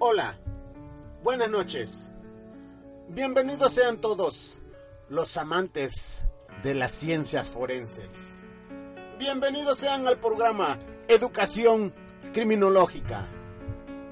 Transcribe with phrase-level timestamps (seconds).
[0.00, 0.38] Hola,
[1.24, 2.12] buenas noches.
[3.08, 4.62] Bienvenidos sean todos
[5.08, 6.24] los amantes
[6.62, 8.36] de las ciencias forenses.
[9.18, 11.92] Bienvenidos sean al programa Educación
[12.32, 13.26] Criminológica.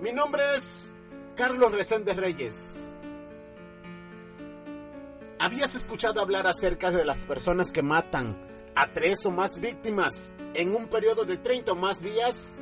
[0.00, 0.90] Mi nombre es
[1.36, 2.80] Carlos Reséndez Reyes.
[5.38, 8.36] ¿Habías escuchado hablar acerca de las personas que matan
[8.74, 12.58] a tres o más víctimas en un periodo de 30 o más días?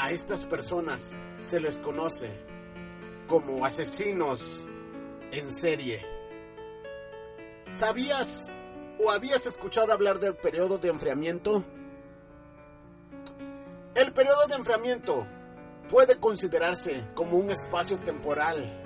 [0.00, 2.30] A estas personas se les conoce
[3.26, 4.64] como asesinos
[5.32, 6.06] en serie.
[7.72, 8.48] ¿Sabías
[9.00, 11.64] o habías escuchado hablar del periodo de enfriamiento?
[13.96, 15.26] El periodo de enfriamiento
[15.90, 18.80] puede considerarse como un espacio temporal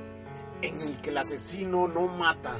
[0.63, 2.57] en el que el asesino no mata,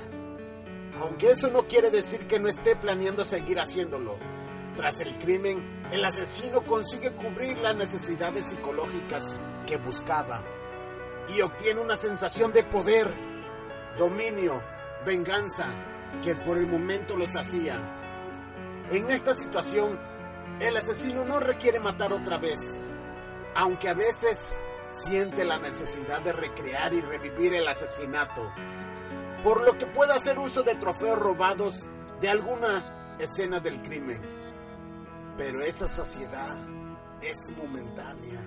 [1.01, 4.19] aunque eso no quiere decir que no esté planeando seguir haciéndolo.
[4.77, 9.23] Tras el crimen, el asesino consigue cubrir las necesidades psicológicas
[9.67, 10.43] que buscaba
[11.29, 13.13] y obtiene una sensación de poder,
[13.99, 14.63] dominio,
[15.05, 15.67] venganza
[16.25, 17.77] que por el momento los hacía.
[18.91, 20.01] En esta situación,
[20.59, 22.61] el asesino no requiere matar otra vez,
[23.55, 28.51] aunque a veces siente la necesidad de recrear y revivir el asesinato,
[29.45, 31.87] por lo que puede hacer uso de trofeos robados
[32.21, 34.42] de alguna escena del crimen
[35.37, 36.57] pero esa saciedad
[37.21, 38.41] es momentánea.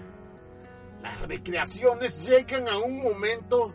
[1.01, 3.73] Las recreaciones llegan a un momento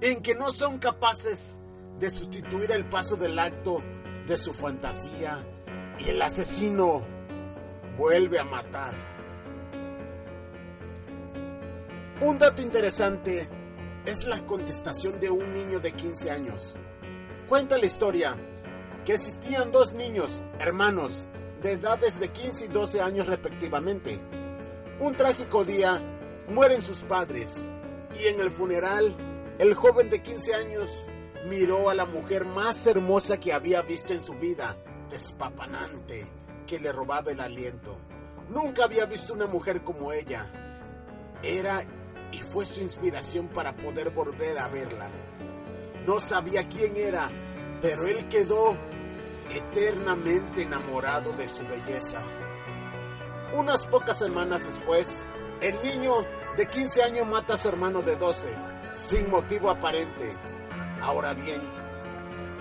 [0.00, 1.60] en que no son capaces
[1.98, 3.82] de sustituir el paso del acto
[4.26, 5.46] de su fantasía
[5.98, 7.06] y el asesino
[7.96, 8.94] vuelve a matar.
[12.20, 13.48] Un dato interesante
[14.04, 16.74] es la contestación de un niño de 15 años.
[17.48, 18.36] Cuenta la historia
[19.04, 21.28] que existían dos niños, hermanos,
[21.62, 24.20] de edades de 15 y 12 años respectivamente.
[24.98, 26.00] Un trágico día
[26.48, 27.62] mueren sus padres
[28.20, 29.16] y en el funeral
[29.58, 31.06] el joven de 15 años
[31.48, 34.76] miró a la mujer más hermosa que había visto en su vida,
[35.08, 36.26] despapanante,
[36.66, 37.96] que le robaba el aliento.
[38.48, 40.50] Nunca había visto una mujer como ella.
[41.42, 41.84] Era
[42.32, 45.10] y fue su inspiración para poder volver a verla.
[46.06, 47.30] No sabía quién era,
[47.80, 48.76] pero él quedó
[49.50, 52.22] eternamente enamorado de su belleza.
[53.54, 55.24] Unas pocas semanas después,
[55.60, 56.14] el niño
[56.56, 58.48] de 15 años mata a su hermano de 12,
[58.94, 60.36] sin motivo aparente.
[61.00, 61.60] Ahora bien,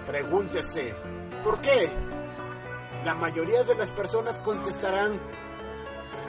[0.06, 0.96] pregúntese,
[1.44, 1.90] ¿por qué?
[3.06, 5.20] La mayoría de las personas contestarán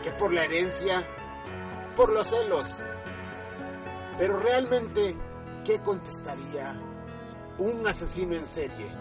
[0.03, 1.03] que por la herencia,
[1.97, 2.83] por los celos.
[4.19, 5.17] Pero realmente,
[5.65, 6.75] ¿qué contestaría
[7.59, 8.93] un asesino en serie?